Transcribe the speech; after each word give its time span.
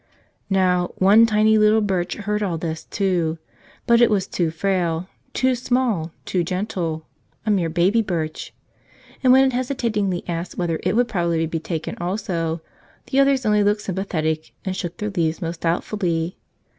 Now, 0.49 0.93
one 0.95 1.27
tiny 1.27 1.59
little 1.59 1.79
Birch 1.79 2.15
heard 2.15 2.41
all 2.41 2.57
this, 2.57 2.85
too; 2.85 3.37
but 3.85 4.01
it 4.01 4.09
was 4.09 4.25
too 4.25 4.49
frail, 4.49 5.07
too 5.35 5.53
small, 5.53 6.11
too 6.25 6.43
gentle— 6.43 7.05
a 7.45 7.51
mere 7.51 7.69
baby 7.69 8.01
Birch. 8.01 8.51
And 9.23 9.31
when 9.31 9.45
it 9.45 9.53
hesitatingly 9.53 10.23
asked 10.27 10.57
whether 10.57 10.79
it 10.81 10.95
would 10.95 11.07
prob¬ 11.07 11.35
ably 11.35 11.45
be 11.45 11.59
taken 11.59 11.95
also, 11.99 12.61
the 13.11 13.19
others 13.19 13.45
only 13.45 13.63
looked 13.63 13.81
sympa¬ 13.85 14.07
thetic 14.07 14.49
and 14.65 14.75
shook 14.75 14.97
their 14.97 15.11
leaves 15.11 15.39
most 15.39 15.61
doubtfully. 15.61 16.39